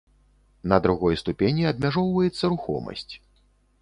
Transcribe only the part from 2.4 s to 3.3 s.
рухомасць.